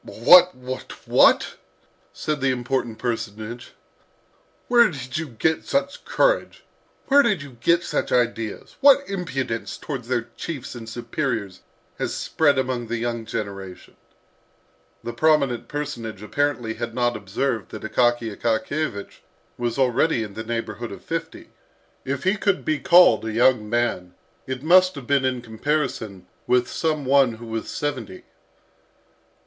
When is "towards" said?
9.77-10.07